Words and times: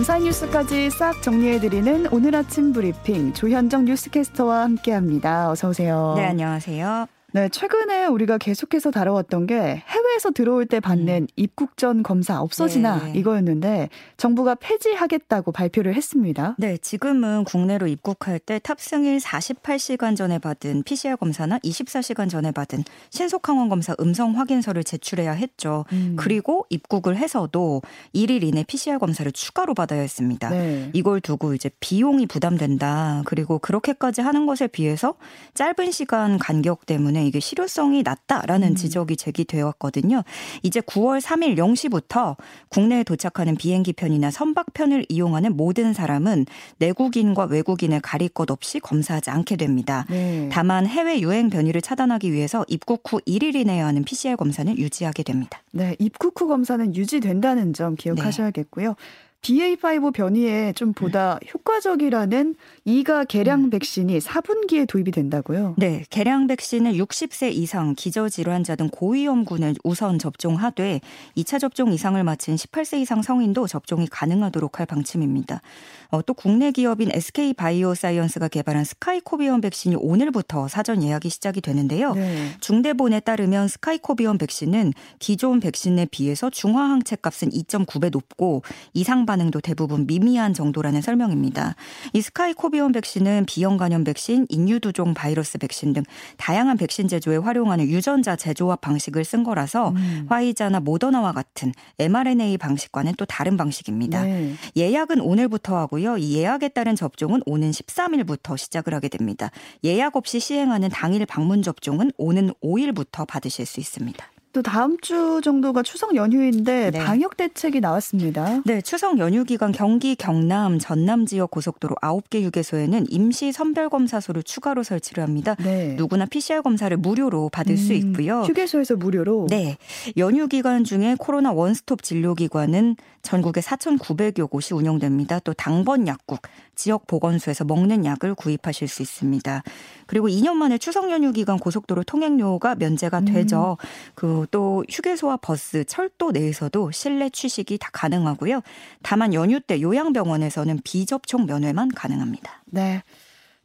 감사한 0.00 0.24
뉴스까지 0.24 0.88
싹 0.88 1.20
정리해드리는 1.20 2.06
오늘 2.10 2.34
아침 2.34 2.72
브리핑 2.72 3.34
조현정 3.34 3.84
뉴스캐스터와 3.84 4.62
함께합니다. 4.62 5.50
어서 5.50 5.68
오세요. 5.68 6.14
네, 6.16 6.24
안녕하세요. 6.24 7.06
네, 7.32 7.48
최근에 7.48 8.06
우리가 8.06 8.38
계속해서 8.38 8.90
다뤄왔던 8.90 9.46
게 9.46 9.82
해외에서 9.86 10.30
들어올 10.30 10.66
때 10.66 10.80
받는 10.80 11.22
음. 11.22 11.26
입국 11.36 11.76
전 11.76 12.02
검사 12.02 12.40
없어지나 12.40 13.04
네. 13.04 13.18
이거였는데 13.18 13.88
정부가 14.16 14.56
폐지하겠다고 14.56 15.52
발표를 15.52 15.94
했습니다. 15.94 16.56
네, 16.58 16.76
지금은 16.76 17.44
국내로 17.44 17.86
입국할 17.86 18.38
때 18.40 18.58
탑승일 18.58 19.18
48시간 19.18 20.16
전에 20.16 20.38
받은 20.38 20.82
PCR 20.82 21.16
검사나 21.16 21.58
24시간 21.60 22.28
전에 22.28 22.50
받은 22.50 22.84
신속항원 23.10 23.68
검사 23.68 23.94
음성 24.00 24.36
확인서를 24.36 24.82
제출해야 24.82 25.32
했죠. 25.32 25.84
음. 25.92 26.16
그리고 26.18 26.66
입국을 26.68 27.16
해서도 27.16 27.82
1일 28.14 28.42
이내 28.42 28.64
PCR 28.64 28.98
검사를 28.98 29.30
추가로 29.30 29.74
받아야 29.74 30.00
했습니다. 30.00 30.50
네. 30.50 30.90
이걸 30.92 31.20
두고 31.20 31.54
이제 31.54 31.70
비용이 31.80 32.26
부담된다. 32.26 33.22
그리고 33.24 33.58
그렇게까지 33.58 34.20
하는 34.20 34.46
것에 34.46 34.66
비해서 34.66 35.14
짧은 35.54 35.92
시간 35.92 36.38
간격 36.38 36.86
때문에 36.86 37.19
때문에 37.20 37.26
이게 37.26 37.38
실효성이 37.40 38.02
낮다라는 38.02 38.68
음. 38.68 38.74
지적이 38.74 39.16
제기되어 39.16 39.66
왔거든요. 39.66 40.22
이제 40.62 40.80
9월 40.80 41.20
3일 41.20 41.56
0시부터 41.56 42.36
국내에 42.68 43.04
도착하는 43.04 43.56
비행기 43.56 43.92
편이나 43.92 44.30
선박편을 44.30 45.06
이용하는 45.08 45.56
모든 45.56 45.92
사람은 45.92 46.46
내국인과 46.78 47.44
외국인을 47.44 48.00
가릴 48.00 48.30
것 48.30 48.50
없이 48.50 48.80
검사하지 48.80 49.30
않게 49.30 49.56
됩니다. 49.56 50.06
네. 50.08 50.48
다만 50.50 50.86
해외 50.86 51.20
유행 51.20 51.50
변이를 51.50 51.82
차단하기 51.82 52.32
위해서 52.32 52.64
입국 52.68 53.02
후 53.12 53.20
1일 53.26 53.54
이내에 53.54 53.80
하는 53.80 54.02
PCR 54.04 54.36
검사는 54.36 54.76
유지하게 54.76 55.22
됩니다. 55.22 55.62
네, 55.72 55.94
입국 55.98 56.40
후 56.40 56.48
검사는 56.48 56.94
유지된다는 56.94 57.72
점 57.74 57.96
기억하셔야겠고요. 57.96 58.88
네. 58.88 58.94
BA5 59.42 60.12
변이에 60.12 60.72
좀 60.74 60.92
보다 60.92 61.38
효과적이라는 61.52 62.54
이가 62.84 63.24
개량 63.24 63.64
음. 63.64 63.70
백신이 63.70 64.18
4분기에 64.18 64.86
도입이 64.86 65.10
된다고요? 65.12 65.74
네, 65.78 66.04
개량 66.10 66.46
백신을 66.46 66.92
60세 66.92 67.52
이상 67.52 67.94
기저질환자 67.94 68.76
등 68.76 68.88
고위험군을 68.90 69.76
우선 69.82 70.18
접종하되 70.18 71.00
2차 71.36 71.58
접종 71.58 71.92
이상을 71.92 72.22
마친 72.22 72.54
18세 72.54 73.00
이상 73.00 73.22
성인도 73.22 73.66
접종이 73.66 74.06
가능하도록 74.06 74.78
할 74.78 74.86
방침입니다. 74.86 75.62
어, 76.10 76.22
또 76.22 76.34
국내 76.34 76.72
기업인 76.72 77.10
SK 77.12 77.54
바이오사이언스가 77.54 78.48
개발한 78.48 78.84
스카이코비온 78.84 79.60
백신이 79.60 79.96
오늘부터 79.96 80.68
사전 80.68 81.02
예약이 81.02 81.30
시작이 81.30 81.60
되는데요. 81.60 82.14
네. 82.14 82.48
중대본에 82.60 83.20
따르면 83.20 83.68
스카이코비온 83.68 84.36
백신은 84.38 84.92
기존 85.18 85.60
백신에 85.60 86.06
비해서 86.10 86.50
중화 86.50 86.82
항체 86.82 87.16
값은 87.16 87.50
2.9배 87.50 88.10
높고 88.10 88.62
이상 88.92 89.24
반응도 89.30 89.60
대부분 89.60 90.08
미미한 90.08 90.52
정도라는 90.52 91.02
설명입니다. 91.02 91.76
이 92.12 92.20
스카이 92.20 92.52
코비온 92.52 92.90
백신은 92.90 93.44
비형 93.46 93.76
간염 93.76 94.02
백신, 94.02 94.46
인유두종 94.48 95.14
바이러스 95.14 95.56
백신 95.58 95.92
등 95.92 96.02
다양한 96.36 96.76
백신 96.76 97.06
제조에 97.06 97.36
활용하는 97.36 97.84
유전자 97.84 98.34
제조합 98.34 98.80
방식을 98.80 99.24
쓴 99.24 99.44
거라서 99.44 99.90
음. 99.90 100.26
화이자나 100.28 100.80
모더나와 100.80 101.30
같은 101.30 101.72
mRNA 102.00 102.58
방식과는 102.58 103.14
또 103.18 103.24
다른 103.24 103.56
방식입니다. 103.56 104.24
네. 104.24 104.54
예약은 104.76 105.20
오늘부터 105.20 105.76
하고요. 105.78 106.18
이 106.18 106.34
예약에 106.34 106.70
따른 106.70 106.96
접종은 106.96 107.42
오는 107.46 107.70
13일부터 107.70 108.58
시작을 108.58 108.94
하게 108.94 109.06
됩니다. 109.06 109.52
예약 109.84 110.16
없이 110.16 110.40
시행하는 110.40 110.88
당일 110.88 111.24
방문 111.24 111.62
접종은 111.62 112.10
오는 112.16 112.50
5일부터 112.64 113.28
받으실 113.28 113.64
수 113.64 113.78
있습니다. 113.78 114.26
또 114.52 114.62
다음 114.62 114.98
주 115.00 115.40
정도가 115.44 115.82
추석 115.84 116.16
연휴인데 116.16 116.90
네. 116.90 116.98
방역 116.98 117.36
대책이 117.36 117.80
나왔습니다. 117.80 118.62
네, 118.64 118.80
추석 118.80 119.18
연휴 119.18 119.44
기간 119.44 119.70
경기 119.70 120.16
경남 120.16 120.80
전남 120.80 121.24
지역 121.24 121.52
고속도로 121.52 121.94
9개 122.02 122.42
휴게소에는 122.42 123.06
임시 123.10 123.52
선별 123.52 123.88
검사소를 123.88 124.42
추가로 124.42 124.82
설치를 124.82 125.22
합니다. 125.22 125.54
네. 125.62 125.94
누구나 125.94 126.26
PCR 126.26 126.62
검사를 126.62 126.94
무료로 126.96 127.50
받을 127.50 127.74
음, 127.74 127.76
수 127.76 127.92
있고요. 127.92 128.40
휴게소에서 128.42 128.96
무료로? 128.96 129.46
네. 129.50 129.76
연휴 130.16 130.48
기간 130.48 130.82
중에 130.82 131.14
코로나 131.16 131.52
원스톱 131.52 132.02
진료 132.02 132.34
기관은 132.34 132.96
전국에 133.22 133.60
4,900여 133.60 134.50
곳이 134.50 134.74
운영됩니다. 134.74 135.38
또 135.40 135.52
당번 135.52 136.08
약국, 136.08 136.40
지역 136.74 137.06
보건소에서 137.06 137.64
먹는 137.64 138.04
약을 138.04 138.34
구입하실 138.34 138.88
수 138.88 139.02
있습니다. 139.02 139.62
그리고 140.10 140.26
2년 140.26 140.54
만에 140.54 140.76
추석 140.76 141.08
연휴 141.12 141.30
기간 141.30 141.56
고속도로 141.56 142.02
통행료가 142.02 142.74
면제가 142.74 143.20
되죠. 143.20 143.76
음. 143.80 143.86
그또 144.16 144.84
휴게소와 144.90 145.36
버스, 145.36 145.84
철도 145.84 146.32
내에서도 146.32 146.90
실내 146.90 147.30
취식이 147.30 147.78
다 147.78 147.90
가능하고요. 147.92 148.60
다만 149.04 149.32
연휴 149.34 149.60
때 149.60 149.80
요양병원에서는 149.80 150.80
비접촉 150.82 151.46
면회만 151.46 151.90
가능합니다. 151.94 152.64
네. 152.66 153.04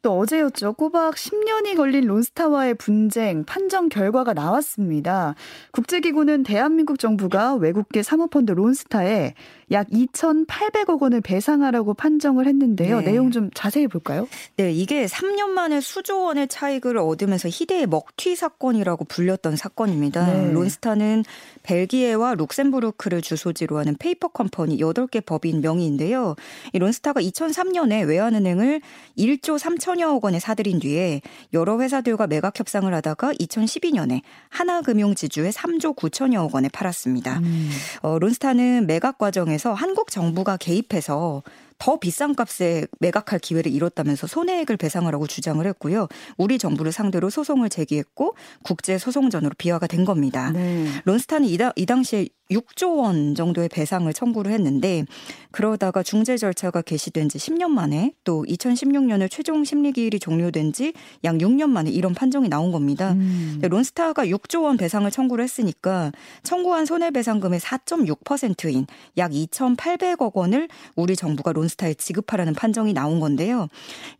또 0.03 0.19
어제였죠. 0.19 0.73
꼬박 0.73 1.15
10년이 1.15 1.75
걸린 1.77 2.05
론스타와의 2.05 2.75
분쟁 2.75 3.43
판정 3.43 3.89
결과가 3.89 4.35
나왔습니다. 4.35 5.33
국제기구는 5.71 6.43
대한민국 6.43 6.99
정부가 6.99 7.55
외국계 7.55 8.03
사모펀드 8.03 8.51
론스타에 8.51 9.33
약 9.71 9.87
2,800억 9.89 11.01
원을 11.01 11.21
배상하라고 11.21 11.93
판정을 11.93 12.47
했는데요. 12.47 12.99
네. 12.99 13.05
내용 13.11 13.31
좀 13.31 13.49
자세히 13.53 13.87
볼까요? 13.87 14.27
네, 14.57 14.71
이게 14.71 15.05
3년 15.05 15.49
만에 15.49 15.81
수조 15.81 16.21
원의 16.21 16.47
차익을 16.47 16.97
얻으면서 16.97 17.49
희대의 17.49 17.87
먹튀 17.87 18.35
사건이라고 18.35 19.05
불렸던 19.05 19.55
사건입니다. 19.55 20.25
네. 20.25 20.51
론스타는 20.51 21.23
벨기에와 21.63 22.35
룩셈부르크를 22.35 23.21
주소지로 23.21 23.77
하는 23.79 23.95
페이퍼 23.97 24.27
컴퍼니 24.27 24.77
8개 24.77 25.25
법인 25.25 25.61
명의인데요. 25.61 26.35
이 26.73 26.79
론스타가 26.79 27.21
2003년에 27.21 28.07
외환은행을 28.07 28.81
1조 29.17 29.57
3천여억 29.59 30.23
원에 30.23 30.39
사들인 30.39 30.79
뒤에 30.79 31.21
여러 31.53 31.79
회사들과 31.79 32.27
매각 32.27 32.59
협상을 32.59 32.93
하다가 32.93 33.33
2012년에 33.33 34.21
하나금융지주에 34.49 35.49
3조 35.49 35.95
9천여억 35.95 36.53
원에 36.53 36.69
팔았습니다. 36.69 37.39
음. 37.39 37.71
어, 38.01 38.19
론스타는 38.19 38.85
매각 38.85 39.17
과정에 39.17 39.54
과정에서 39.55 39.73
한국 39.73 40.11
정부가 40.11 40.57
개입해서 40.57 41.43
더 41.77 41.99
비싼 41.99 42.35
값에 42.35 42.85
매각할 42.99 43.39
기회를 43.39 43.71
잃었다면서 43.71 44.27
손해액을 44.27 44.77
배상하라고 44.77 45.27
주장을 45.27 45.65
했고요. 45.65 46.07
우리 46.37 46.57
정부를 46.57 46.91
상대로 46.91 47.29
소송을 47.29 47.69
제기했고 47.69 48.35
국제 48.63 48.97
소송전으로 48.97 49.53
비화가 49.57 49.87
된 49.87 50.05
겁니다. 50.05 50.51
네. 50.51 50.87
론스타는 51.03 51.47
이, 51.47 51.57
다, 51.57 51.73
이 51.75 51.85
당시에 51.85 52.27
6조 52.51 52.97
원 52.97 53.35
정도의 53.35 53.69
배상을 53.69 54.11
청구를 54.13 54.51
했는데 54.51 55.05
그러다가 55.51 56.03
중재 56.03 56.37
절차가 56.37 56.81
개시된 56.81 57.29
지 57.29 57.37
10년 57.37 57.69
만에 57.69 58.13
또 58.23 58.43
2016년에 58.47 59.29
최종 59.29 59.63
심리 59.63 59.91
기일이 59.91 60.19
종료된 60.19 60.73
지 60.73 60.93
약 61.23 61.35
6년 61.37 61.69
만에 61.69 61.89
이런 61.89 62.13
판정이 62.13 62.49
나온 62.49 62.71
겁니다. 62.71 63.13
음. 63.13 63.59
론스타가 63.61 64.25
6조 64.27 64.63
원 64.63 64.77
배상을 64.77 65.09
청구를 65.09 65.43
했으니까 65.43 66.11
청구한 66.43 66.85
손해배상금의 66.85 67.59
4.6%인 67.59 68.85
약 69.17 69.31
2,800억 69.31 70.35
원을 70.35 70.67
우리 70.95 71.15
정부가 71.15 71.51
론스타에 71.53 71.95
지급하라는 71.95 72.53
판정이 72.53 72.93
나온 72.93 73.19
건데요. 73.19 73.67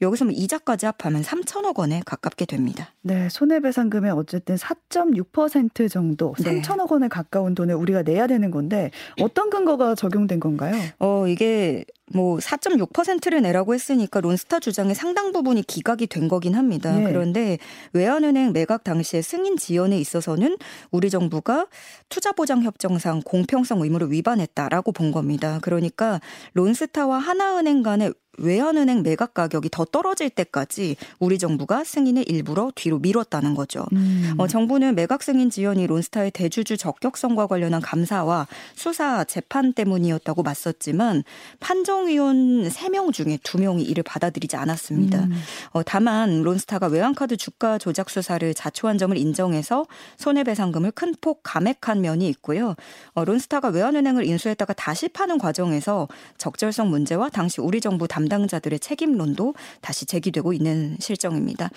여기서 0.02 0.26
뭐 0.26 0.34
이자까지 0.36 0.86
합하면 0.88 1.22
3천억 1.22 1.78
원에 1.78 2.02
가깝게 2.06 2.46
됩니다. 2.46 2.90
네, 3.02 3.30
손해배상금의 3.30 4.12
어쨌든 4.12 4.56
4.6% 4.56 5.90
정도, 5.90 6.34
네. 6.40 6.62
3천억 6.62 6.92
원에 6.92 7.08
가까운 7.08 7.54
돈을 7.56 7.76
우리가 7.76 8.04
내 8.04 8.15
내야 8.16 8.28
되는 8.28 8.50
건데 8.50 8.92
어떤 9.20 9.50
근거가 9.50 9.96
적용된 9.96 10.40
건가요? 10.40 10.74
어, 11.00 11.28
이게 11.28 11.84
뭐 12.14 12.38
4.6%를 12.38 13.42
내라고 13.42 13.74
했으니까 13.74 14.22
론스타 14.22 14.60
주장의 14.60 14.96
상당 14.96 15.32
부분이 15.32 15.64
기각이 15.64 16.08
된 16.08 16.28
거긴 16.28 16.56
합니다. 16.56 16.96
네. 16.96 17.04
그런데 17.04 17.58
외환은행 17.94 18.54
매각 18.54 18.84
당시에 18.84 19.22
승인 19.22 19.58
지연에 19.58 19.98
있어서는 20.00 20.58
우리 20.92 21.10
정부가 21.10 21.68
투자보장협정상 22.10 23.22
공평성 23.26 23.82
의무를 23.82 24.12
위반했다라고 24.12 24.92
본 24.92 25.12
겁니다. 25.12 25.60
그러니까 25.62 26.22
론스타와 26.54 27.18
하나은행 27.18 27.84
간의 27.84 28.14
외환은행 28.38 29.04
매각 29.04 29.34
가격이 29.34 29.70
더 29.72 29.86
떨어질 29.86 30.30
때까지 30.30 30.96
우리 31.20 31.40
정부가 31.40 31.84
승인을 31.84 32.30
일부러 32.30 32.72
뒤로 32.76 33.00
미뤘다는 33.00 33.56
거죠. 33.56 33.86
음. 33.94 34.36
어, 34.38 34.48
정부는 34.48 34.96
매각 34.96 35.24
승인 35.24 35.50
지연이 35.50 35.88
론스타의 35.88 36.32
대주주 36.32 36.78
적격성과 36.78 37.48
관련한 37.48 37.82
감사와 37.82 38.48
수사 38.76 39.24
재판 39.24 39.74
때문이었다고 39.74 40.44
맞섰지만 40.44 41.24
판정위원 41.60 42.70
3명 42.70 43.12
중에 43.14 43.38
2명이 43.38 43.88
이를 43.88 44.04
받아들이지 44.04 44.56
않았습니다. 44.56 45.24
음. 45.24 45.34
어, 45.72 45.84
다만 45.84 46.44
론스타가 46.44 46.88
외환카드 46.88 47.38
주가 47.38 47.78
조작 47.78 48.10
수사를 48.10 48.54
자초한 48.54 48.98
점을 48.98 49.18
인정해서 49.18 49.86
손해배상금을 50.18 50.92
큰 50.92 51.16
폭 51.26 51.42
감액한 51.44 52.02
면이 52.02 52.28
있고요. 52.30 52.76
어, 53.14 53.26
론스타가 53.26 53.70
외환은행을 53.70 54.26
인수했다가 54.26 54.74
다시 54.74 55.08
파는 55.08 55.38
과정에서 55.38 56.08
적절성 56.38 56.90
문제와 56.90 57.30
당시 57.30 57.62
우리 57.62 57.82
정부 57.82 58.08
담 58.08 58.25
담당자들의 58.26 58.80
책임론도 58.80 59.54
다시 59.82 60.06
제기되고 60.06 60.54
있는 60.54 60.98
실정입니다. 61.00 61.70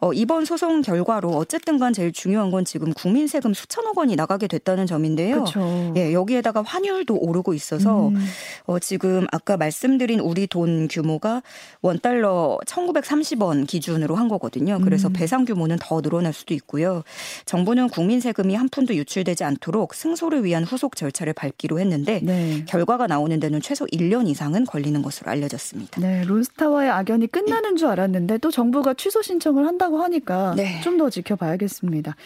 어, 0.00 0.12
이번 0.12 0.44
소송 0.44 0.82
결과로 0.82 1.30
어쨌든 1.30 1.78
간 1.78 1.92
제일 1.92 2.12
중요한 2.12 2.50
건 2.50 2.64
지금 2.64 2.92
국민 2.92 3.26
세금 3.26 3.54
수천억 3.54 3.98
원이 3.98 4.16
나가게 4.16 4.46
됐다는 4.46 4.86
점인데요. 4.86 5.44
그쵸. 5.44 5.92
예, 5.96 6.12
여기에다가 6.12 6.62
환율도 6.62 7.16
오르고 7.16 7.54
있어서 7.54 8.08
음. 8.08 8.26
어, 8.66 8.78
지금 8.78 9.26
아까 9.32 9.56
말씀드린 9.56 10.20
우리 10.20 10.46
돈 10.46 10.88
규모가 10.88 11.42
원 11.80 12.00
달러 12.00 12.58
1930원 12.66 13.66
기준으로 13.66 14.16
한 14.16 14.28
거거든요. 14.28 14.80
그래서 14.82 15.08
음. 15.08 15.12
배상 15.12 15.44
규모는 15.44 15.78
더 15.80 16.00
늘어날 16.00 16.32
수도 16.32 16.54
있고요. 16.54 17.02
정부는 17.46 17.88
국민 17.88 18.20
세금이 18.20 18.54
한 18.54 18.68
푼도 18.68 18.94
유출되지 18.96 19.44
않도록 19.44 19.94
승소를 19.94 20.44
위한 20.44 20.64
후속 20.64 20.96
절차를 20.96 21.32
밟기로 21.32 21.78
했는데 21.78 22.20
네. 22.22 22.64
결과가 22.66 23.06
나오는 23.06 23.38
데는 23.38 23.60
최소 23.60 23.86
1년 23.86 24.28
이상은 24.28 24.64
걸리는 24.64 25.00
것으로 25.02 25.30
알려졌습니다. 25.30 25.91
네, 25.98 26.24
론스타와의 26.24 26.90
악연이 26.90 27.26
끝나는 27.26 27.76
줄 27.76 27.88
알았는데 27.88 28.38
또 28.38 28.50
정부가 28.50 28.94
취소 28.94 29.22
신청을 29.22 29.66
한다고 29.66 30.02
하니까 30.02 30.54
네. 30.56 30.80
좀더 30.82 31.10
지켜봐야겠습니다. 31.10 32.16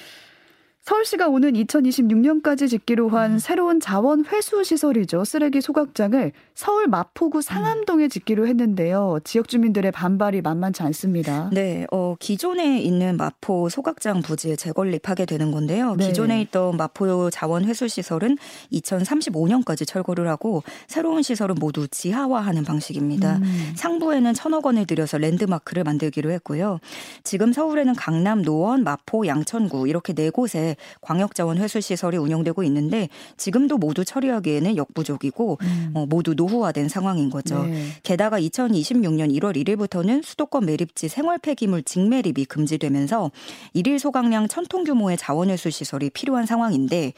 서울시가 0.86 1.26
오는 1.26 1.54
2026년까지 1.54 2.70
짓기로 2.70 3.08
한 3.08 3.32
음. 3.32 3.38
새로운 3.40 3.80
자원 3.80 4.24
회수 4.26 4.62
시설이죠. 4.62 5.24
쓰레기 5.24 5.60
소각장을 5.60 6.30
서울 6.54 6.86
마포구 6.86 7.42
상암동에 7.42 8.06
짓기로 8.06 8.46
했는데요. 8.46 9.18
지역 9.24 9.48
주민들의 9.48 9.90
반발이 9.90 10.42
만만치 10.42 10.84
않습니다. 10.84 11.50
네, 11.52 11.88
어, 11.90 12.14
기존에 12.20 12.80
있는 12.80 13.16
마포 13.16 13.68
소각장 13.68 14.22
부지에 14.22 14.54
재건립하게 14.54 15.26
되는 15.26 15.50
건데요. 15.50 15.96
네. 15.96 16.06
기존에 16.06 16.40
있던 16.42 16.76
마포 16.76 17.30
자원 17.30 17.64
회수 17.64 17.88
시설은 17.88 18.38
2035년까지 18.72 19.84
철거를 19.88 20.28
하고 20.28 20.62
새로운 20.86 21.22
시설은 21.22 21.56
모두 21.58 21.88
지하화하는 21.88 22.62
방식입니다. 22.62 23.38
음. 23.38 23.72
상부에는 23.74 24.34
천억 24.34 24.66
원을 24.66 24.86
들여서 24.86 25.18
랜드마크를 25.18 25.82
만들기로 25.82 26.30
했고요. 26.30 26.78
지금 27.24 27.52
서울에는 27.52 27.96
강남, 27.96 28.42
노원, 28.42 28.84
마포, 28.84 29.26
양천구 29.26 29.88
이렇게 29.88 30.12
네 30.12 30.30
곳에 30.30 30.75
광역자원 31.00 31.58
회수 31.58 31.80
시설이 31.80 32.16
운영되고 32.16 32.62
있는데 32.64 33.08
지금도 33.36 33.78
모두 33.78 34.04
처리하기에는 34.04 34.76
역부족이고 34.76 35.58
음. 35.60 35.90
어, 35.94 36.06
모두 36.06 36.34
노후화된 36.34 36.88
상황인 36.88 37.30
거죠. 37.30 37.64
네. 37.64 37.88
게다가 38.02 38.40
2026년 38.40 39.32
1월 39.38 39.56
1일부터는 39.56 40.22
수도권 40.24 40.66
매립지 40.66 41.08
생활 41.08 41.38
폐기물 41.38 41.82
직매립이 41.82 42.44
금지되면서 42.46 43.30
일일 43.72 43.98
소각량 43.98 44.48
천통 44.48 44.84
규모의 44.84 45.16
자원 45.16 45.50
회수 45.50 45.70
시설이 45.70 46.10
필요한 46.10 46.46
상황인데 46.46 47.12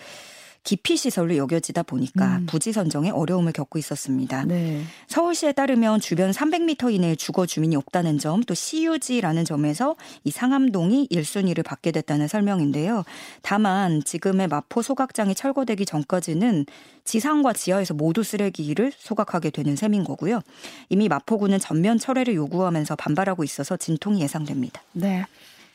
기피 0.69 0.99
시설로 0.99 1.35
여겨지다 1.39 1.83
보니까 1.83 2.41
음. 2.41 2.47
부지 2.47 2.75
선정에 2.75 3.09
어려움을 3.09 3.53
겪고 3.53 3.79
있었습니다. 3.79 4.45
네. 4.45 4.83
서울시에 5.07 5.53
따르면 5.53 5.99
주변 5.99 6.31
300m 6.31 6.93
이내에 6.93 7.15
주거 7.15 7.47
주민이 7.47 7.75
없다는 7.75 8.19
점, 8.19 8.43
또 8.43 8.53
CUG라는 8.53 9.47
점에서 9.47 9.97
이 10.25 10.31
상암동이 10.31 11.09
1순위를 11.11 11.65
받게 11.65 11.91
됐다는 11.91 12.29
설명인데요. 12.29 13.05
다만 13.41 14.05
지금의 14.05 14.49
마포 14.49 14.83
소각장이 14.83 15.35
철거되기 15.35 15.87
전까지는 15.87 16.67
지상과 17.05 17.55
지하에서 17.55 17.95
모두 17.95 18.23
쓰레기를 18.23 18.93
소각하게 18.95 19.49
되는 19.49 19.75
셈인 19.75 20.05
거고요. 20.05 20.43
이미 20.91 21.09
마포구는 21.09 21.61
전면 21.61 21.97
철회를 21.97 22.35
요구하면서 22.35 22.95
반발하고 22.97 23.43
있어서 23.43 23.79
진통이 23.79 24.21
예상됩니다. 24.21 24.83
네. 24.93 25.25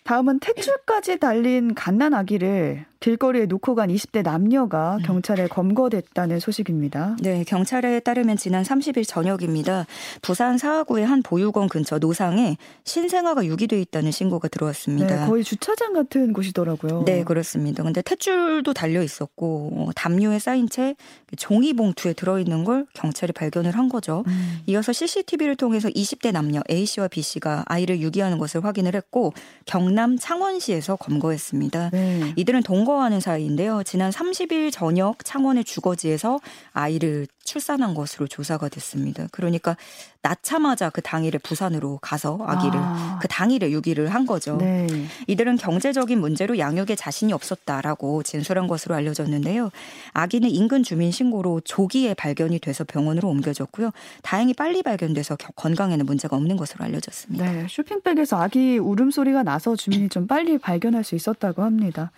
다음은 0.04 0.40
탯줄까지 0.40 1.20
달린 1.20 1.74
갓난 1.74 2.14
아기를 2.14 2.86
길거리에 3.04 3.48
놓고 3.48 3.76
간 3.76 3.90
20대 3.90 4.24
남녀가 4.24 4.96
음. 4.96 5.02
경찰에 5.02 5.48
검거됐다는 5.50 6.40
소식입니다. 6.40 7.18
네, 7.20 7.44
경찰에 7.44 8.00
따르면 8.00 8.38
지난 8.38 8.64
30일 8.64 9.06
저녁입니다. 9.06 9.86
부산 10.22 10.58
사하구의 10.58 11.06
한 11.06 11.22
보육원 11.22 11.68
근처 11.68 12.00
노상에 12.00 12.56
신생아가 12.86 13.46
유기돼 13.46 13.82
있다는 13.82 14.12
신고가 14.12 14.48
들어왔습니다. 14.48 15.20
네, 15.20 15.28
거의 15.28 15.44
주차장 15.44 15.92
같은 15.92 16.32
곳이더라고요. 16.32 17.04
네, 17.04 17.26
그렇습니다. 17.26 17.84
근데 17.84 18.00
탯줄도 18.00 18.74
달려 18.74 19.04
있었고 19.04 19.72
어, 19.74 19.90
담요에 19.98 20.40
쌓인 20.40 20.70
채 20.70 20.96
종이 21.36 21.74
봉투에 21.74 22.14
들어 22.14 22.40
있는 22.40 22.64
걸 22.64 22.86
경찰이 22.94 23.34
발견을 23.34 23.72
한 23.72 23.90
거죠. 23.90 24.24
음. 24.28 24.60
이어서 24.66 24.94
CCTV를 24.94 25.58
통해서 25.58 25.90
20대 25.90 26.32
남녀 26.32 26.62
A 26.72 26.86
씨와 26.86 27.10
B 27.10 27.22
씨가 27.22 27.66
아이를 27.66 28.00
유기하는 28.00 28.38
것을 28.38 28.64
확인을 28.64 28.96
했고 28.96 29.34
경남 29.66 30.18
창원시에서 30.18 30.96
검거했습니다. 30.96 31.90
네. 31.92 32.34
이들은 32.38 32.64
동거 32.64 32.93
거하는 32.94 33.20
사이인데요. 33.20 33.82
지난 33.84 34.12
30일 34.12 34.72
저녁 34.72 35.26
창원의 35.26 35.64
주거지에서 35.64 36.40
아이를 36.74 37.26
출산한 37.44 37.96
것으로 37.96 38.28
조사가 38.28 38.70
됐습니다. 38.70 39.28
그러니까 39.32 39.76
낳자마자 40.22 40.92
그 40.92 41.02
당일에 41.02 41.40
부산으로 41.40 41.98
가서 42.02 42.38
아기를 42.42 42.80
아. 42.80 43.20
그 43.20 43.28
당일에 43.28 43.72
유기를 43.72 44.14
한 44.14 44.28
거죠. 44.28 44.58
네. 44.58 44.88
이들은 45.26 45.58
경제적인 45.58 46.20
문제로 46.20 46.58
양육에 46.60 46.96
자신이 46.96 47.34
없었다라고 47.34 48.22
진술한 48.22 48.68
것으로 48.68 48.94
알려졌는데요. 48.94 49.72
아기는 50.14 50.50
인근 50.50 50.84
주민 50.84 51.12
신고로 51.12 51.62
조기에 51.62 52.14
발견이 52.14 52.60
돼서 52.60 52.84
병원으로 52.84 53.28
옮겨졌고요. 53.28 53.90
다행히 54.22 54.54
빨리 54.54 54.84
발견돼서 54.84 55.36
건강에는 55.36 56.06
문제가 56.06 56.38
없는 56.38 56.58
것으로 56.58 56.86
알려졌습니다. 56.86 57.52
네, 57.52 57.66
쇼핑백에서 57.68 58.40
아기 58.40 58.78
울음소리가 58.78 59.42
나서 59.42 59.76
주민이 59.76 60.10
좀 60.10 60.28
빨리 60.28 60.60
발견할 60.60 61.04
수 61.04 61.16
있었다고 61.16 61.64
합니다. 61.64 62.12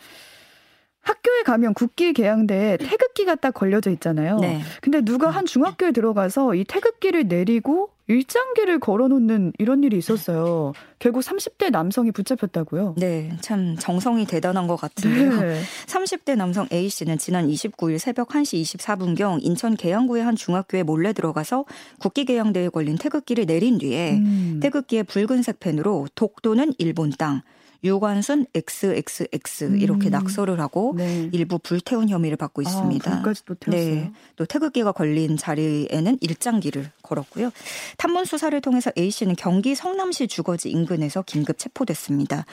학교에 1.06 1.44
가면 1.44 1.74
국기 1.74 2.14
개양대에 2.14 2.78
태극기가 2.82 3.36
딱 3.36 3.54
걸려져 3.54 3.92
있잖아요. 3.92 4.40
네. 4.40 4.62
근데 4.82 5.02
누가 5.02 5.30
한 5.30 5.46
중학교에 5.46 5.92
들어가서 5.92 6.56
이 6.56 6.64
태극기를 6.66 7.28
내리고 7.28 7.90
일장기를 8.08 8.80
걸어놓는 8.80 9.54
이런 9.58 9.84
일이 9.84 9.98
있었어요. 9.98 10.74
결국 11.00 11.22
30대 11.22 11.72
남성이 11.72 12.12
붙잡혔다고요? 12.12 12.96
네, 12.98 13.32
참 13.42 13.76
정성이 13.80 14.26
대단한 14.26 14.68
것 14.68 14.76
같은데요. 14.76 15.42
네. 15.42 15.62
30대 15.88 16.36
남성 16.36 16.68
A 16.72 16.88
씨는 16.90 17.18
지난 17.18 17.48
29일 17.48 17.98
새벽 17.98 18.30
1시 18.30 18.62
24분경 18.78 19.40
인천 19.42 19.76
계양구의 19.76 20.24
한 20.24 20.36
중학교에 20.36 20.84
몰래 20.84 21.14
들어가서 21.14 21.66
국기 22.00 22.26
개양대에 22.26 22.70
걸린 22.70 22.98
태극기를 22.98 23.48
내린 23.48 23.80
뒤에 23.80 24.18
음. 24.18 24.60
태극기에 24.62 25.04
붉은색 25.04 25.60
펜으로 25.60 26.08
독도는 26.14 26.74
일본 26.78 27.12
땅, 27.18 27.42
유관순 27.86 28.48
XXX 28.54 29.78
이렇게 29.78 30.10
음. 30.10 30.12
낙서를 30.12 30.60
하고 30.60 30.94
네. 30.98 31.30
일부 31.32 31.60
불태운 31.60 32.10
혐의를 32.10 32.36
받고 32.36 32.62
아, 32.62 32.64
있습니다. 32.64 33.12
아, 33.12 33.24
또 33.24 33.56
네. 33.72 34.12
또 34.36 34.46
태극기가 34.46 34.92
걸린 34.92 35.38
자리에는 35.38 36.18
일장기를 36.20 36.92
걸었고요. 37.04 37.52
탐문 37.98 38.26
수사를 38.26 38.60
통해서 38.62 38.92
A 38.98 39.12
씨는 39.12 39.36
경기 39.36 39.76
성남시 39.76 40.28
주거지 40.28 40.70
인근에서 40.70 41.22
긴급 41.22 41.58
체포됐습니다. 41.58 42.46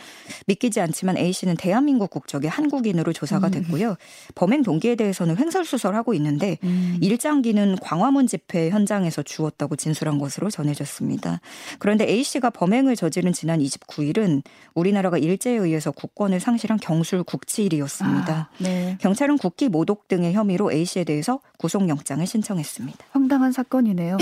믿기지 0.47 0.81
않지만 0.81 1.17
A 1.17 1.33
씨는 1.33 1.57
대한민국 1.57 2.11
국적의 2.11 2.51
한국인으로 2.51 3.13
조사가 3.13 3.49
음. 3.49 3.51
됐고요. 3.53 3.91
음. 3.91 3.97
범행 4.35 4.63
동기에 4.63 4.97
대해서는 4.97 5.39
횡설수설하고 5.39 6.13
있는데 6.15 6.59
음. 6.65 6.99
일장기는 7.01 7.77
광화문 7.81 8.27
집회 8.27 8.69
현장에서 8.71 9.23
주었다고 9.23 9.77
진술한 9.77 10.19
것으로 10.19 10.51
전해졌습니다. 10.51 11.41
그런데 11.79 12.07
A 12.09 12.23
씨가 12.23 12.51
범행을 12.51 12.97
저지른 12.97 13.33
지난 13.33 13.61
29일은 13.61 14.43
우리나라가 14.75 15.22
일제에 15.23 15.55
의해서 15.55 15.91
국권을 15.93 16.41
상실한 16.41 16.79
경술 16.79 17.23
국치일이었습니다. 17.23 18.33
아, 18.33 18.49
네. 18.59 18.99
경찰은 19.01 19.39
국기 19.39 19.69
모독 19.69 20.09
등의 20.09 20.35
혐의로 20.35 20.73
A 20.73 20.85
씨에 20.85 21.05
대해서 21.05 21.41
구속영장을 21.59 22.27
신청했습니다. 22.27 23.07
황당한 23.13 23.53
사건이네요. 23.53 24.19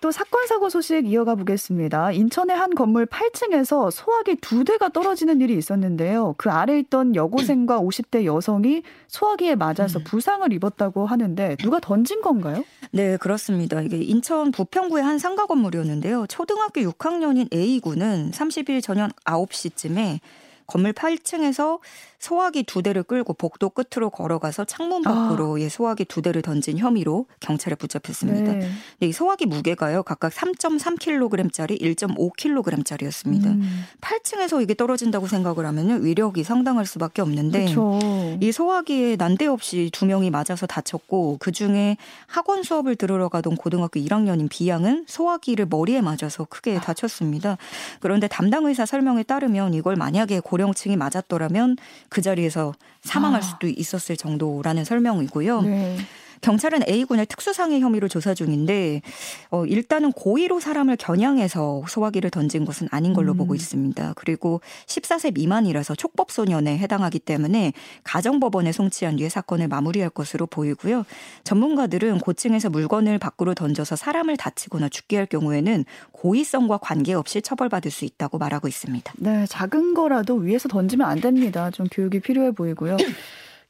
또 0.00 0.10
사건 0.10 0.46
사고 0.46 0.70
소식 0.70 1.06
이어가 1.06 1.34
보겠습니다. 1.34 2.12
인천의 2.12 2.56
한 2.56 2.74
건물 2.74 3.04
8층에서 3.04 3.90
소화기 3.90 4.36
두 4.36 4.64
대가 4.64 4.88
떨어지는 4.88 5.42
일이 5.42 5.54
있었는데요. 5.56 6.34
그 6.38 6.50
아래 6.50 6.78
있던 6.78 7.14
여고생과 7.14 7.80
50대 7.84 8.24
여성이 8.24 8.82
소화기에 9.08 9.56
맞아서 9.56 9.98
음. 9.98 10.04
부상을 10.04 10.50
입었다고 10.52 11.04
하는데 11.04 11.56
누가 11.56 11.80
던진 11.80 12.22
건가요? 12.22 12.64
네, 12.92 13.18
그렇습니다. 13.18 13.82
이게 13.82 13.98
인천 13.98 14.52
부평구의 14.52 15.04
한 15.04 15.18
상가 15.18 15.44
건물이었는데요. 15.44 16.26
초등학교 16.28 16.80
6학년인 16.80 17.52
A군은 17.54 18.30
30일 18.30 18.82
저녁 18.82 19.10
9시쯤에 19.24 20.20
건물 20.70 20.92
8층에서 20.92 21.80
소화기 22.20 22.62
두 22.64 22.82
대를 22.82 23.02
끌고 23.02 23.32
복도 23.32 23.70
끝으로 23.70 24.10
걸어가서 24.10 24.66
창문 24.66 25.02
밖으로 25.02 25.56
아. 25.56 25.60
예, 25.60 25.68
소화기 25.68 26.04
두 26.04 26.22
대를 26.22 26.42
던진 26.42 26.78
혐의로 26.78 27.26
경찰에 27.40 27.74
붙잡혔습니다. 27.74 28.52
네. 28.52 28.68
이 29.00 29.10
소화기 29.10 29.46
무게가요 29.46 30.02
각각 30.04 30.32
3.3kg짜리, 30.32 31.80
1.5kg짜리였습니다. 31.80 33.46
음. 33.46 33.84
8층에서 34.00 34.62
이게 34.62 34.74
떨어진다고 34.74 35.26
생각을 35.26 35.66
하면 35.66 36.04
위력이 36.04 36.44
상당할 36.44 36.86
수밖에 36.86 37.22
없는데 37.22 37.64
그쵸. 37.64 37.98
이 38.40 38.52
소화기에 38.52 39.16
난데없이 39.16 39.90
두 39.92 40.06
명이 40.06 40.30
맞아서 40.30 40.66
다쳤고 40.66 41.38
그 41.40 41.50
중에 41.52 41.96
학원 42.26 42.62
수업을 42.62 42.96
들으러 42.96 43.28
가던 43.28 43.56
고등학교 43.56 43.98
1학년인 43.98 44.50
B양은 44.50 45.06
소화기를 45.08 45.66
머리에 45.70 46.02
맞아서 46.02 46.44
크게 46.44 46.76
아. 46.76 46.80
다쳤습니다. 46.80 47.56
그런데 48.00 48.28
담당 48.28 48.66
의사 48.66 48.84
설명에 48.84 49.22
따르면 49.22 49.72
이걸 49.72 49.96
만약에 49.96 50.40
고 50.40 50.59
령층이 50.60 50.96
맞았더라면 50.96 51.76
그 52.08 52.22
자리에서 52.22 52.74
사망할 53.02 53.40
아. 53.40 53.42
수도 53.42 53.66
있었을 53.66 54.16
정도라는 54.16 54.84
설명이고요. 54.84 55.62
네. 55.62 55.96
경찰은 56.40 56.88
A군의 56.88 57.26
특수상해 57.26 57.80
혐의로 57.80 58.08
조사 58.08 58.34
중인데 58.34 59.02
어, 59.50 59.66
일단은 59.66 60.12
고의로 60.12 60.60
사람을 60.60 60.96
겨냥해서 60.96 61.82
소화기를 61.88 62.30
던진 62.30 62.64
것은 62.64 62.88
아닌 62.90 63.12
걸로 63.12 63.32
음. 63.32 63.38
보고 63.38 63.54
있습니다. 63.54 64.14
그리고 64.16 64.60
14세 64.86 65.34
미만이라서 65.34 65.94
촉법소년에 65.94 66.78
해당하기 66.78 67.18
때문에 67.20 67.72
가정법원에 68.04 68.72
송치한 68.72 69.16
뒤에 69.16 69.28
사건을 69.28 69.68
마무리할 69.68 70.10
것으로 70.10 70.46
보이고요. 70.46 71.04
전문가들은 71.44 72.18
고층에서 72.18 72.70
물건을 72.70 73.18
밖으로 73.18 73.54
던져서 73.54 73.96
사람을 73.96 74.36
다치거나 74.36 74.88
죽게 74.88 75.16
할 75.16 75.26
경우에는 75.26 75.84
고의성과 76.12 76.78
관계없이 76.78 77.42
처벌받을 77.42 77.90
수 77.90 78.04
있다고 78.04 78.38
말하고 78.38 78.68
있습니다. 78.68 79.12
네, 79.18 79.46
작은 79.46 79.94
거라도 79.94 80.36
위에서 80.36 80.68
던지면 80.68 81.08
안 81.08 81.20
됩니다. 81.20 81.70
좀 81.70 81.86
교육이 81.90 82.20
필요해 82.20 82.52
보이고요. 82.52 82.96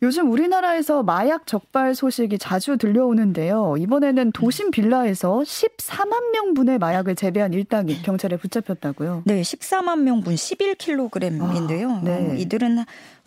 요즘 0.03 0.33
우리나라에서 0.33 1.03
마약 1.03 1.47
적발 1.47 1.95
소식이 1.95 2.39
자주 2.39 2.79
들려오는데요. 2.79 3.75
이번에는 3.79 4.33
도심 4.33 4.71
빌라에서 4.71 5.41
14만 5.41 6.31
명분의 6.33 6.79
마약을 6.79 7.17
재배한 7.17 7.53
일당이 7.53 8.01
경찰에 8.01 8.39
붙잡혔다고요. 8.39 9.25
네, 9.27 9.43
14만 9.43 10.01
명분 10.01 10.35
11kg인데요. 10.35 11.91
아, 11.91 12.01
네. 12.03 12.31
어, 12.31 12.35
이들은 12.35 12.79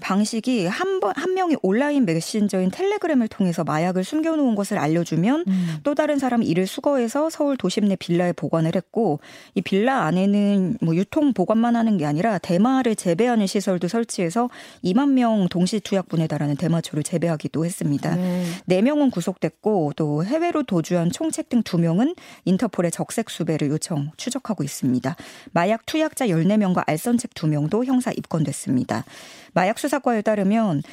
방식이 0.02 0.66
한 0.66 1.00
번, 1.00 1.14
한 1.16 1.34
명이 1.34 1.58
온라인 1.62 2.06
메신저인 2.06 2.72
텔레그램을 2.72 3.28
통해서 3.28 3.64
마약을 3.64 4.04
숨겨놓은 4.04 4.56
것을 4.56 4.78
알려주면 4.78 5.46
음. 5.48 5.78
또 5.84 5.96
다른 5.96 6.20
사람이 6.20 6.46
이를 6.46 6.68
수거해서 6.68 7.30
서울 7.30 7.58
도심 7.58 7.88
내 7.88 7.96
빌라에 7.96 8.34
보관을 8.34 8.76
했고 8.76 9.20
이 9.56 9.62
빌라 9.62 10.04
안에는 10.04 10.78
뭐 10.82 10.96
유통 10.96 11.34
보관만 11.34 11.76
하는 11.76 11.98
게 11.98 12.06
아니라 12.06 12.38
대마를 12.38 12.96
재배하는 12.96 13.48
시설도 13.48 13.88
설치해서 13.88 14.50
2만 14.84 15.12
명 15.12 15.48
동시 15.50 15.80
투약분에 15.80 16.28
달하는 16.28 16.56
대마초를 16.56 17.04
재배하기도 17.04 17.66
했습니다. 17.66 18.16
네. 18.16 18.46
4명은 18.68 19.12
구속됐고 19.12 19.94
또 19.96 20.24
해외로 20.26 20.64
도주한 20.64 21.12
총책 21.12 21.50
등 21.50 21.64
2명은 21.64 22.16
인터폴의 22.46 22.92
적색 22.92 23.30
수배를 23.30 23.70
요청 23.70 24.12
추적하고 24.18 24.64
있습니다. 24.64 25.16
마약 25.52 25.86
투약자 25.86 26.28
14명과 26.28 26.84
알선책 26.88 27.34
2명도 27.34 27.86
형사 27.86 28.12
입건됐습니다. 28.12 29.06
마약 29.54 29.80
수사과에 29.80 30.22
따르면 30.22 30.84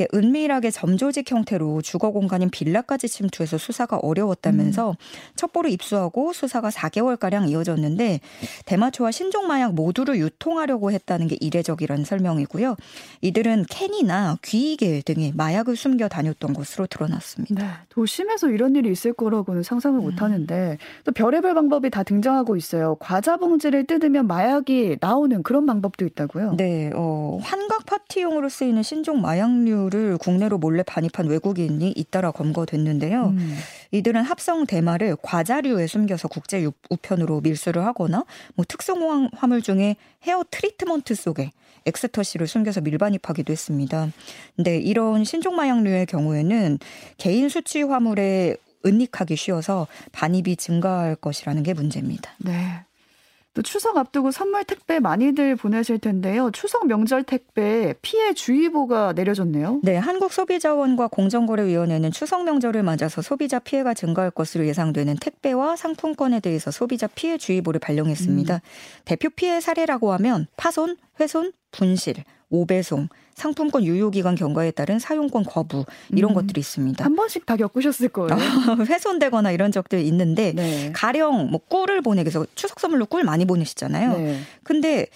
이게 0.00 0.08
은밀하게 0.14 0.70
점조직 0.70 1.30
형태로 1.30 1.82
주거 1.82 2.10
공간인 2.10 2.48
빌라까지 2.48 3.06
침투해서 3.06 3.58
수사가 3.58 3.98
어려웠다면서 3.98 4.92
음. 4.92 4.94
첩보를 5.36 5.70
입수하고 5.70 6.32
수사가 6.32 6.70
4개월가량 6.70 7.50
이어졌는데 7.50 8.20
대마초와 8.64 9.10
신종 9.10 9.46
마약 9.46 9.74
모두를 9.74 10.18
유통하려고 10.18 10.90
했다는 10.90 11.28
게 11.28 11.36
이례적이라는 11.38 12.04
설명이고요. 12.06 12.76
이들은 13.20 13.66
캔이나 13.68 14.38
귀이개 14.42 15.02
등의 15.02 15.32
마약을 15.36 15.76
숨겨 15.76 16.08
다녔던 16.08 16.54
것으로 16.54 16.86
드러났습니다. 16.86 17.62
네, 17.62 17.70
도심에서 17.90 18.48
이런 18.48 18.76
일이 18.76 18.90
있을 18.90 19.12
거라고는 19.12 19.62
상상을 19.62 20.00
음. 20.00 20.02
못 20.02 20.22
하는데 20.22 20.78
또 21.04 21.12
별의별 21.12 21.52
방법이 21.52 21.90
다 21.90 22.04
등장하고 22.04 22.56
있어요. 22.56 22.96
과자 23.00 23.36
봉지를 23.36 23.84
뜯으면 23.84 24.26
마약이 24.26 24.96
나오는 25.02 25.42
그런 25.42 25.66
방법도 25.66 26.06
있다고요? 26.06 26.54
네, 26.56 26.90
어, 26.94 27.38
환각 27.42 27.84
파티용으로 27.84 28.48
쓰이는 28.48 28.82
신종 28.82 29.20
마약류 29.20 29.89
대마초를 29.90 30.18
국내로 30.18 30.58
몰래 30.58 30.82
반입한 30.82 31.26
외국인이 31.26 31.92
잇따라 31.96 32.30
검거됐는데요. 32.30 33.26
음. 33.26 33.58
이들은 33.90 34.22
합성 34.22 34.66
대마를 34.66 35.16
과자류에 35.20 35.86
숨겨서 35.86 36.28
국제 36.28 36.66
우편으로 36.88 37.40
밀수를 37.42 37.84
하거나 37.84 38.24
뭐 38.54 38.64
특성 38.66 39.28
화물 39.34 39.60
중에 39.60 39.96
헤어 40.22 40.44
트리트먼트 40.50 41.14
속에 41.14 41.50
엑스터시를 41.86 42.46
숨겨서 42.46 42.80
밀반입하기도 42.80 43.52
했습니다. 43.52 44.10
근데 44.56 44.78
이런 44.78 45.24
신종 45.24 45.56
마약류의 45.56 46.06
경우에는 46.06 46.78
개인 47.18 47.48
수치 47.48 47.82
화물에 47.82 48.56
은닉하기 48.86 49.36
쉬워서 49.36 49.86
반입이 50.12 50.56
증가할 50.56 51.16
것이라는 51.16 51.62
게 51.62 51.74
문제입니다. 51.74 52.30
네. 52.38 52.84
또 53.52 53.62
추석 53.62 53.96
앞두고 53.96 54.30
선물 54.30 54.64
택배 54.64 55.00
많이들 55.00 55.56
보내실 55.56 55.98
텐데요. 55.98 56.50
추석 56.52 56.86
명절 56.86 57.24
택배 57.24 57.94
피해 58.00 58.32
주의보가 58.32 59.12
내려졌네요. 59.14 59.80
네, 59.82 59.96
한국소비자원과 59.96 61.08
공정거래위원회는 61.08 62.12
추석 62.12 62.44
명절을 62.44 62.82
맞아서 62.84 63.22
소비자 63.22 63.58
피해가 63.58 63.94
증가할 63.94 64.30
것으로 64.30 64.66
예상되는 64.66 65.16
택배와 65.16 65.76
상품권에 65.76 66.40
대해서 66.40 66.70
소비자 66.70 67.08
피해 67.08 67.38
주의보를 67.38 67.80
발령했습니다. 67.80 68.54
음. 68.54 68.60
대표 69.04 69.28
피해 69.30 69.60
사례라고 69.60 70.12
하면 70.12 70.46
파손, 70.56 70.96
훼손, 71.18 71.52
분실, 71.72 72.24
오배송, 72.50 73.08
상품권 73.34 73.84
유효기간 73.84 74.34
경과에 74.34 74.72
따른 74.72 74.98
사용권 74.98 75.44
거부 75.44 75.84
이런 76.10 76.32
음, 76.32 76.34
것들이 76.34 76.60
있습니다. 76.60 77.02
한 77.04 77.16
번씩 77.16 77.46
다 77.46 77.56
겪으셨을 77.56 78.08
거예요. 78.08 78.30
훼손되거나 78.86 79.52
이런 79.52 79.72
적들 79.72 80.00
있는데 80.00 80.52
네. 80.52 80.92
가령 80.92 81.50
뭐 81.50 81.60
꿀을 81.68 82.02
보내기 82.02 82.26
위해서 82.26 82.46
추석 82.54 82.80
선물로 82.80 83.06
꿀 83.06 83.24
많이 83.24 83.44
보내시잖아요. 83.44 84.12
네. 84.18 84.40
근데 84.62 85.06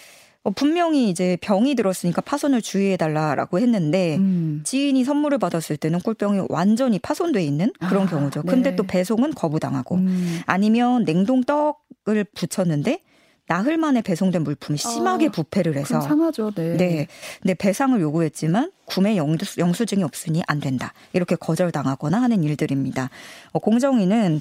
어, 0.44 0.50
분명히 0.50 1.08
이제 1.08 1.38
병이 1.40 1.74
들었으니까 1.74 2.20
파손을 2.20 2.60
주의해달라라고 2.60 3.58
했는데 3.58 4.16
음. 4.16 4.60
지인이 4.64 5.02
선물을 5.02 5.38
받았을 5.38 5.78
때는 5.78 6.00
꿀병이 6.00 6.46
완전히 6.50 6.98
파손돼 6.98 7.42
있는 7.42 7.72
그런 7.88 8.06
아, 8.06 8.10
경우죠. 8.10 8.42
근데 8.42 8.70
네. 8.70 8.76
또 8.76 8.82
배송은 8.84 9.32
거부당하고 9.34 9.96
음. 9.96 10.40
아니면 10.46 11.04
냉동 11.06 11.42
떡을 11.42 12.24
붙였는데 12.34 13.00
나흘 13.46 13.76
만에 13.76 14.00
배송된 14.00 14.42
물품이 14.42 14.78
심하게 14.78 15.26
아, 15.26 15.30
부패를 15.30 15.76
해서 15.76 16.00
상하죠. 16.00 16.52
네. 16.52 16.76
네. 16.76 17.06
네, 17.42 17.54
배상을 17.54 18.00
요구했지만 18.00 18.70
구매 18.84 19.16
영수, 19.16 19.60
영수 19.60 19.86
증이 19.86 20.02
없으니 20.02 20.42
안 20.46 20.60
된다. 20.60 20.92
이렇게 21.12 21.36
거절당하거나 21.36 22.20
하는 22.20 22.42
일들입니다. 22.42 23.10
어, 23.52 23.58
공정위는 23.58 24.40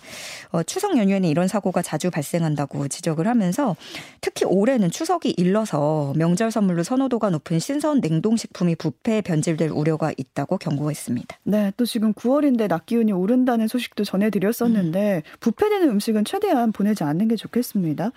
어, 0.51 0.63
추석 0.63 0.97
연휴에는 0.97 1.27
이런 1.29 1.47
사고가 1.47 1.81
자주 1.81 2.11
발생한다고 2.11 2.87
지적을 2.87 3.27
하면서 3.27 3.75
특히 4.21 4.45
올해는 4.45 4.91
추석이 4.91 5.33
일러서 5.37 6.13
명절 6.15 6.51
선물로 6.51 6.83
선호도가 6.83 7.29
높은 7.29 7.59
신선 7.59 8.01
냉동식품이 8.01 8.75
부패 8.75 9.21
변질될 9.21 9.69
우려가 9.69 10.11
있다고 10.15 10.57
경고했습니다. 10.57 11.37
네, 11.43 11.71
또 11.77 11.85
지금 11.85 12.13
9월인데 12.13 12.67
낮 12.67 12.85
기온이 12.85 13.11
오른다는 13.11 13.67
소식도 13.67 14.03
전해드렸었는데 14.03 15.23
음. 15.25 15.37
부패되는 15.39 15.89
음식은 15.89 16.25
최대한 16.25 16.71
보내지 16.71 17.03
않는 17.03 17.27
게 17.27 17.35
좋겠습니다. 17.35 18.11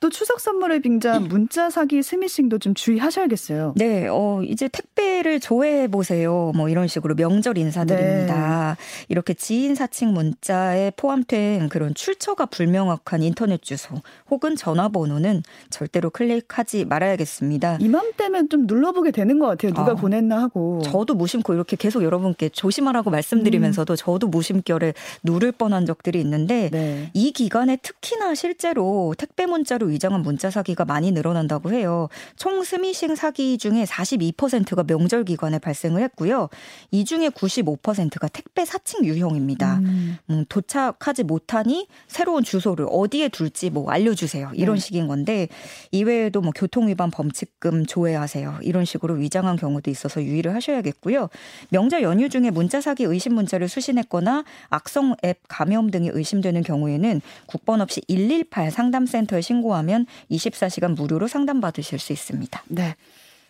또 0.00 0.10
추석 0.10 0.40
선물을 0.40 0.80
빙자한 0.80 1.28
문자 1.28 1.70
사기 1.70 2.02
스미싱도 2.02 2.58
좀 2.58 2.74
주의하셔야겠어요. 2.74 3.74
네, 3.76 4.08
어, 4.08 4.42
이제 4.42 4.66
택배를 4.66 5.38
조회 5.38 5.71
해 5.72 5.88
보세요. 5.88 6.52
뭐 6.54 6.68
이런 6.68 6.86
식으로 6.86 7.14
명절 7.14 7.58
인사드립니다. 7.58 8.76
네. 8.78 9.04
이렇게 9.08 9.34
지인 9.34 9.74
사칭 9.74 10.12
문자에 10.12 10.92
포함된 10.96 11.68
그런 11.68 11.94
출처가 11.94 12.46
불명확한 12.46 13.22
인터넷 13.22 13.62
주소 13.62 13.94
혹은 14.30 14.56
전화번호는 14.56 15.42
절대로 15.70 16.10
클릭하지 16.10 16.84
말아야겠습니다. 16.84 17.78
이맘때면 17.80 18.48
좀 18.48 18.66
눌러보게 18.66 19.10
되는 19.10 19.38
것 19.38 19.46
같아요. 19.46 19.72
누가 19.72 19.92
아, 19.92 19.94
보냈나 19.94 20.40
하고. 20.42 20.82
저도 20.82 21.14
무심코 21.14 21.54
이렇게 21.54 21.76
계속 21.76 22.02
여러분께 22.02 22.50
조심하라고 22.50 23.10
말씀드리면서도 23.10 23.94
음. 23.94 23.96
저도 23.96 24.26
무심결에 24.28 24.94
누를 25.22 25.52
뻔한 25.52 25.86
적들이 25.86 26.20
있는데 26.20 26.68
네. 26.70 27.10
이 27.14 27.32
기간에 27.32 27.76
특히나 27.76 28.34
실제로 28.34 29.14
택배 29.16 29.46
문자로 29.46 29.86
위장한 29.86 30.22
문자 30.22 30.50
사기가 30.50 30.84
많이 30.84 31.12
늘어난다고 31.12 31.72
해요. 31.72 32.08
총 32.36 32.62
스미싱 32.62 33.14
사기 33.14 33.58
중에 33.58 33.84
42%가 33.84 34.84
명절 34.84 35.24
기간에 35.24 35.58
발생을 35.62 36.02
했고요. 36.02 36.48
이 36.90 37.04
중에 37.06 37.30
95%가 37.30 38.28
택배 38.28 38.64
사칭 38.64 39.04
유형입니다. 39.04 39.78
음. 39.78 40.18
음, 40.28 40.44
도착하지 40.48 41.22
못하니 41.22 41.88
새로운 42.08 42.44
주소를 42.44 42.86
어디에 42.90 43.28
둘지 43.28 43.70
뭐 43.70 43.90
알려주세요. 43.90 44.50
이런 44.54 44.76
네. 44.76 44.80
식인 44.80 45.06
건데 45.08 45.48
이외에도 45.90 46.42
뭐 46.42 46.52
교통위반 46.54 47.10
범칙금 47.10 47.86
조회하세요. 47.86 48.58
이런 48.62 48.84
식으로 48.84 49.14
위장한 49.14 49.56
경우도 49.56 49.90
있어서 49.90 50.22
유의를 50.22 50.54
하셔야겠고요. 50.54 51.30
명절 51.70 52.02
연휴 52.02 52.28
중에 52.28 52.50
문자 52.50 52.80
사기 52.80 53.04
의심 53.04 53.34
문자를 53.34 53.68
수신했거나 53.68 54.44
악성 54.68 55.14
앱 55.24 55.40
감염 55.48 55.90
등이 55.90 56.10
의심되는 56.12 56.62
경우에는 56.62 57.20
국번 57.46 57.80
없이 57.80 58.02
118 58.08 58.70
상담센터에 58.70 59.40
신고하면 59.40 59.62
신고하면 59.72 60.06
24시간 60.30 60.94
무료로 60.94 61.28
상담 61.28 61.60
받으실 61.60 61.98
수 61.98 62.12
있습니다. 62.12 62.62
네. 62.68 62.96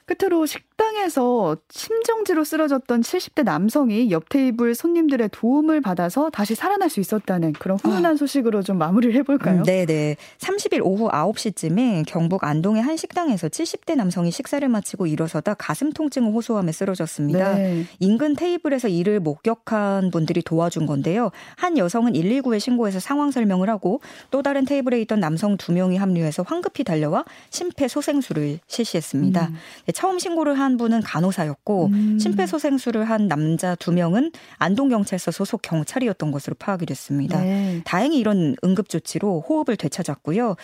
끝으로 0.04 0.46
식당에서 0.46 1.56
심정지로 1.70 2.44
쓰러졌던 2.44 3.02
70대 3.02 3.44
남성이 3.44 4.10
옆 4.10 4.28
테이블 4.28 4.74
손님들의 4.74 5.30
도움을 5.32 5.80
받아서 5.80 6.30
다시 6.30 6.54
살아날 6.54 6.90
수 6.90 7.00
있었다는 7.00 7.52
그런 7.54 7.78
훈훈한 7.78 8.16
소식으로 8.16 8.62
좀 8.62 8.78
마무리를 8.78 9.14
해볼까요? 9.16 9.58
음, 9.60 9.64
네네. 9.64 10.16
30일 10.38 10.80
오후 10.82 11.08
9시쯤에 11.08 12.04
경북 12.06 12.44
안동의 12.44 12.82
한 12.82 12.96
식당에서 12.96 13.48
70대 13.48 13.94
남성이 13.96 14.30
식사를 14.30 14.66
마치고 14.68 15.06
일어서다 15.06 15.54
가슴 15.54 15.92
통증을 15.92 16.32
호소하며 16.32 16.72
쓰러졌습니다. 16.72 17.54
네. 17.54 17.84
인근 18.00 18.34
테이블에서 18.34 18.88
이를 18.88 19.20
목격한 19.20 20.10
분들이 20.10 20.42
도와준 20.42 20.86
건데요. 20.86 21.30
한 21.56 21.78
여성은 21.78 22.12
119에 22.12 22.58
신고해서 22.58 23.00
상황 23.00 23.30
설명을 23.30 23.68
하고 23.68 24.00
또 24.30 24.42
다른 24.42 24.64
테이블에 24.64 25.00
있던 25.02 25.20
남성 25.20 25.56
두 25.56 25.72
명이 25.72 25.96
합류해서 25.96 26.44
황급히 26.46 26.84
달려와 26.84 27.24
심폐소생술을 27.50 28.58
실시했습니다. 28.66 29.48
음. 29.48 29.56
처음 29.92 30.18
신고를 30.18 30.58
한 30.58 30.76
분은 30.76 31.02
간호사였고 31.02 31.86
음. 31.86 32.18
심폐소생술을 32.18 33.04
한 33.04 33.28
남자 33.28 33.74
두 33.74 33.92
명은 33.92 34.32
안동경찰서 34.58 35.30
소속 35.30 35.62
경찰이었던 35.62 36.30
것으로 36.30 36.54
파악이 36.58 36.86
됐습니다. 36.86 37.40
네. 37.40 37.82
다행히 37.84 38.18
이런 38.18 38.56
응급 38.64 38.88
조치로 38.88 39.44
호흡을 39.48 39.76
되찾았고요. 39.76 40.56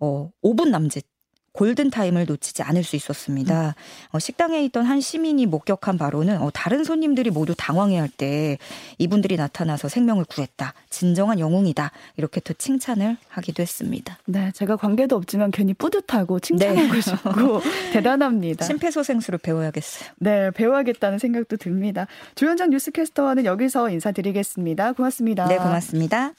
어, 0.00 0.30
5분 0.42 0.70
남짓 0.70 1.04
골든타임을 1.58 2.26
놓치지 2.26 2.62
않을 2.62 2.84
수 2.84 2.94
있었습니다. 2.94 3.74
어, 4.10 4.18
식당에 4.20 4.62
있던 4.66 4.84
한 4.84 5.00
시민이 5.00 5.46
목격한 5.46 5.98
바로는 5.98 6.40
어, 6.40 6.50
다른 6.54 6.84
손님들이 6.84 7.30
모두 7.30 7.52
당황해할 7.56 8.08
때 8.08 8.58
이분들이 8.98 9.36
나타나서 9.36 9.88
생명을 9.88 10.24
구했다. 10.26 10.72
진정한 10.88 11.40
영웅이다. 11.40 11.90
이렇게 12.16 12.40
또 12.40 12.54
칭찬을 12.54 13.16
하기도 13.28 13.62
했습니다. 13.62 14.18
네, 14.26 14.52
제가 14.52 14.76
관계도 14.76 15.16
없지만 15.16 15.50
괜히 15.50 15.74
뿌듯하고 15.74 16.38
칭찬하고 16.38 16.92
네. 16.92 17.00
싶고 17.00 17.60
대단합니다. 17.92 18.64
심폐소생술을 18.64 19.40
배워야겠어요. 19.40 20.10
네, 20.18 20.52
배워야겠다는 20.52 21.18
생각도 21.18 21.56
듭니다. 21.56 22.06
조현정 22.36 22.70
뉴스캐스터와는 22.70 23.44
여기서 23.46 23.90
인사드리겠습니다. 23.90 24.92
고맙습니다. 24.92 25.48
네, 25.48 25.56
고맙습니다. 25.56 26.34